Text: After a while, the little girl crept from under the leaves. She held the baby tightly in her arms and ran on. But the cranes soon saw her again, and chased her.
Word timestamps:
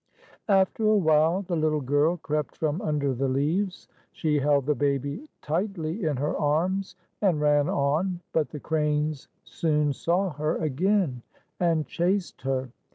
After 0.47 0.83
a 0.87 0.97
while, 0.97 1.43
the 1.43 1.55
little 1.55 1.79
girl 1.79 2.17
crept 2.17 2.57
from 2.57 2.81
under 2.81 3.13
the 3.13 3.27
leaves. 3.27 3.87
She 4.11 4.39
held 4.39 4.65
the 4.65 4.73
baby 4.73 5.29
tightly 5.43 6.05
in 6.05 6.17
her 6.17 6.35
arms 6.35 6.95
and 7.21 7.39
ran 7.39 7.69
on. 7.69 8.19
But 8.33 8.49
the 8.49 8.59
cranes 8.59 9.27
soon 9.43 9.93
saw 9.93 10.31
her 10.31 10.55
again, 10.57 11.21
and 11.59 11.85
chased 11.85 12.41
her. 12.41 12.71